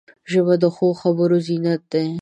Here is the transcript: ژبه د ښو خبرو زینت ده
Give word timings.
ژبه 0.31 0.55
د 0.63 0.65
ښو 0.75 0.87
خبرو 1.01 1.37
زینت 1.47 1.81
ده 1.91 2.03